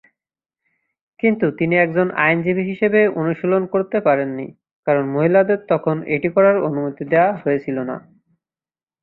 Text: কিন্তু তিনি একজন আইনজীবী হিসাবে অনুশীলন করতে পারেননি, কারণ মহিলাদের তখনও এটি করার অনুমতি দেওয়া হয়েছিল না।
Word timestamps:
কিন্তু 1.19 1.45
তিনি 1.59 1.75
একজন 1.77 2.07
আইনজীবী 2.19 2.63
হিসাবে 2.71 2.99
অনুশীলন 3.19 3.63
করতে 3.73 3.97
পারেননি, 3.99 4.47
কারণ 4.87 5.03
মহিলাদের 5.07 5.59
তখনও 5.71 6.07
এটি 6.15 6.29
করার 6.35 6.57
অনুমতি 6.67 7.03
দেওয়া 7.11 7.31
হয়েছিল 7.43 7.77
না। 7.89 7.95